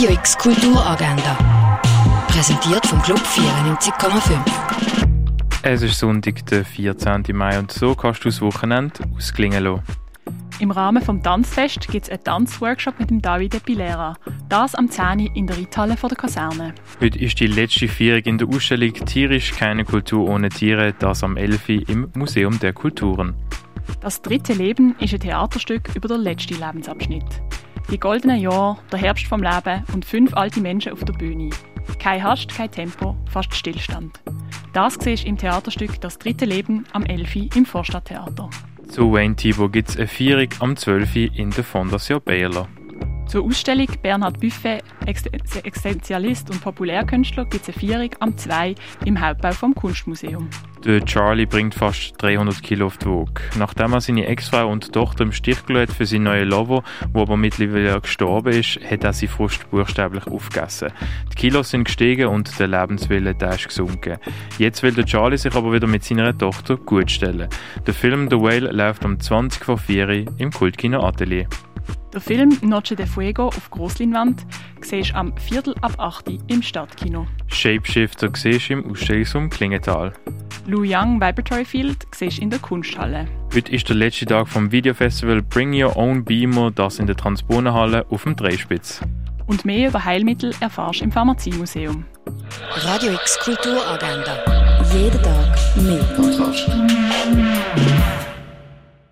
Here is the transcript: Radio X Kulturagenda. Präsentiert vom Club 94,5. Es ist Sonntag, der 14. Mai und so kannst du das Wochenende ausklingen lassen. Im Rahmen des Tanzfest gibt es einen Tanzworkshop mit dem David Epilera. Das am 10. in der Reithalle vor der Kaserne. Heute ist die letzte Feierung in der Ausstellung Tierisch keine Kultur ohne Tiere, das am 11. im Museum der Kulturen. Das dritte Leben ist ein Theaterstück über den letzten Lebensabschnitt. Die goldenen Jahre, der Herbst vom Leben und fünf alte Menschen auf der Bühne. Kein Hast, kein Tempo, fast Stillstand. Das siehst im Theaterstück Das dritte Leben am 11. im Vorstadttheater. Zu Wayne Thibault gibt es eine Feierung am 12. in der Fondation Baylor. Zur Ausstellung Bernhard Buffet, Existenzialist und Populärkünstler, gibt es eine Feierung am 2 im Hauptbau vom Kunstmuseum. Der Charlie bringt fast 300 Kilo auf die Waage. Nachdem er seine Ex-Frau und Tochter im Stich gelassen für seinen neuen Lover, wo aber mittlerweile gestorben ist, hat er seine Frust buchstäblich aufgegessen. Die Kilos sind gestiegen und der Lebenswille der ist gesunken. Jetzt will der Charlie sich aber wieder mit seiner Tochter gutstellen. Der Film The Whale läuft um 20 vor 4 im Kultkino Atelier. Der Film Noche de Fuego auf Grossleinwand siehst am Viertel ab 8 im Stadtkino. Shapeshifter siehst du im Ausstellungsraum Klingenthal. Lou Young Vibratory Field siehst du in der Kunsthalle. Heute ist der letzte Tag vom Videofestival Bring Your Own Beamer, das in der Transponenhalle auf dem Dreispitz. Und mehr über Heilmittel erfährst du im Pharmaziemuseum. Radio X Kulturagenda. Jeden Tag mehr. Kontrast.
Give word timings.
Radio 0.00 0.14
X 0.14 0.38
Kulturagenda. 0.38 1.36
Präsentiert 2.28 2.86
vom 2.86 3.02
Club 3.02 3.18
94,5. 3.18 4.32
Es 5.62 5.82
ist 5.82 5.98
Sonntag, 5.98 6.46
der 6.46 6.64
14. 6.64 7.22
Mai 7.34 7.58
und 7.58 7.70
so 7.70 7.94
kannst 7.94 8.24
du 8.24 8.30
das 8.30 8.40
Wochenende 8.40 8.94
ausklingen 9.14 9.62
lassen. 9.62 9.82
Im 10.58 10.70
Rahmen 10.70 11.04
des 11.04 11.22
Tanzfest 11.22 11.86
gibt 11.88 12.06
es 12.06 12.10
einen 12.10 12.24
Tanzworkshop 12.24 12.98
mit 12.98 13.10
dem 13.10 13.20
David 13.20 13.56
Epilera. 13.56 14.16
Das 14.48 14.74
am 14.74 14.88
10. 14.88 15.18
in 15.34 15.46
der 15.46 15.58
Reithalle 15.58 15.98
vor 15.98 16.08
der 16.08 16.16
Kaserne. 16.16 16.74
Heute 16.98 17.18
ist 17.18 17.38
die 17.38 17.46
letzte 17.46 17.86
Feierung 17.86 18.22
in 18.22 18.38
der 18.38 18.48
Ausstellung 18.48 18.94
Tierisch 18.94 19.52
keine 19.52 19.84
Kultur 19.84 20.26
ohne 20.30 20.48
Tiere, 20.48 20.94
das 20.98 21.22
am 21.22 21.36
11. 21.36 21.68
im 21.88 22.10
Museum 22.14 22.58
der 22.58 22.72
Kulturen. 22.72 23.34
Das 24.00 24.22
dritte 24.22 24.54
Leben 24.54 24.94
ist 24.98 25.12
ein 25.12 25.20
Theaterstück 25.20 25.94
über 25.94 26.08
den 26.08 26.22
letzten 26.22 26.58
Lebensabschnitt. 26.58 27.42
Die 27.88 27.98
goldenen 27.98 28.40
Jahre, 28.40 28.78
der 28.92 28.98
Herbst 28.98 29.26
vom 29.26 29.42
Leben 29.42 29.84
und 29.92 30.04
fünf 30.04 30.34
alte 30.34 30.60
Menschen 30.60 30.92
auf 30.92 31.04
der 31.04 31.12
Bühne. 31.12 31.50
Kein 31.98 32.22
Hast, 32.22 32.48
kein 32.48 32.70
Tempo, 32.70 33.16
fast 33.28 33.54
Stillstand. 33.54 34.20
Das 34.72 34.94
siehst 34.94 35.24
im 35.24 35.36
Theaterstück 35.36 36.00
Das 36.00 36.18
dritte 36.18 36.44
Leben 36.44 36.84
am 36.92 37.04
11. 37.04 37.56
im 37.56 37.66
Vorstadttheater. 37.66 38.48
Zu 38.88 39.12
Wayne 39.12 39.36
Thibault 39.36 39.72
gibt 39.72 39.88
es 39.88 39.96
eine 39.96 40.06
Feierung 40.06 40.48
am 40.60 40.76
12. 40.76 41.16
in 41.16 41.50
der 41.50 41.64
Fondation 41.64 42.20
Baylor. 42.24 42.68
Zur 43.30 43.44
Ausstellung 43.44 43.86
Bernhard 44.02 44.40
Buffet, 44.40 44.80
Existenzialist 45.06 46.50
und 46.50 46.60
Populärkünstler, 46.60 47.44
gibt 47.44 47.68
es 47.68 47.68
eine 47.68 47.78
Feierung 47.78 48.10
am 48.18 48.36
2 48.36 48.74
im 49.04 49.20
Hauptbau 49.20 49.52
vom 49.52 49.72
Kunstmuseum. 49.72 50.48
Der 50.84 51.04
Charlie 51.04 51.46
bringt 51.46 51.76
fast 51.76 52.20
300 52.20 52.60
Kilo 52.60 52.86
auf 52.86 52.98
die 52.98 53.06
Waage. 53.06 53.42
Nachdem 53.56 53.92
er 53.92 54.00
seine 54.00 54.26
Ex-Frau 54.26 54.68
und 54.68 54.92
Tochter 54.92 55.22
im 55.22 55.30
Stich 55.30 55.64
gelassen 55.64 55.94
für 55.94 56.06
seinen 56.06 56.24
neuen 56.24 56.48
Lover, 56.48 56.82
wo 57.12 57.22
aber 57.22 57.36
mittlerweile 57.36 58.00
gestorben 58.00 58.52
ist, 58.52 58.80
hat 58.80 59.04
er 59.04 59.12
seine 59.12 59.30
Frust 59.30 59.70
buchstäblich 59.70 60.26
aufgegessen. 60.26 60.88
Die 61.30 61.36
Kilos 61.36 61.70
sind 61.70 61.84
gestiegen 61.84 62.26
und 62.26 62.58
der 62.58 62.66
Lebenswille 62.66 63.36
der 63.36 63.54
ist 63.54 63.68
gesunken. 63.68 64.18
Jetzt 64.58 64.82
will 64.82 64.94
der 64.94 65.04
Charlie 65.04 65.38
sich 65.38 65.54
aber 65.54 65.72
wieder 65.72 65.86
mit 65.86 66.02
seiner 66.02 66.36
Tochter 66.36 66.78
gutstellen. 66.78 67.48
Der 67.86 67.94
Film 67.94 68.28
The 68.28 68.40
Whale 68.40 68.72
läuft 68.72 69.04
um 69.04 69.20
20 69.20 69.64
vor 69.64 69.78
4 69.78 70.26
im 70.36 70.50
Kultkino 70.50 71.06
Atelier. 71.06 71.46
Der 72.12 72.20
Film 72.20 72.58
Noche 72.62 72.96
de 72.96 73.06
Fuego 73.06 73.46
auf 73.46 73.70
Grossleinwand 73.70 74.44
siehst 74.80 75.14
am 75.14 75.36
Viertel 75.36 75.76
ab 75.80 75.94
8 75.98 76.24
im 76.48 76.60
Stadtkino. 76.60 77.26
Shapeshifter 77.46 78.30
siehst 78.34 78.68
du 78.68 78.72
im 78.74 78.90
Ausstellungsraum 78.90 79.48
Klingenthal. 79.48 80.12
Lou 80.66 80.82
Young 80.84 81.20
Vibratory 81.20 81.64
Field 81.64 82.06
siehst 82.12 82.38
du 82.38 82.42
in 82.42 82.50
der 82.50 82.58
Kunsthalle. 82.58 83.28
Heute 83.54 83.70
ist 83.70 83.88
der 83.88 83.94
letzte 83.94 84.26
Tag 84.26 84.48
vom 84.48 84.72
Videofestival 84.72 85.40
Bring 85.42 85.72
Your 85.72 85.96
Own 85.96 86.24
Beamer, 86.24 86.72
das 86.72 86.98
in 86.98 87.06
der 87.06 87.16
Transponenhalle 87.16 88.04
auf 88.10 88.24
dem 88.24 88.34
Dreispitz. 88.34 89.00
Und 89.46 89.64
mehr 89.64 89.88
über 89.88 90.04
Heilmittel 90.04 90.52
erfährst 90.60 91.00
du 91.00 91.04
im 91.04 91.12
Pharmaziemuseum. 91.12 92.04
Radio 92.74 93.12
X 93.12 93.38
Kulturagenda. 93.38 94.82
Jeden 94.92 95.22
Tag 95.22 95.58
mehr. 95.76 96.04
Kontrast. 96.16 96.79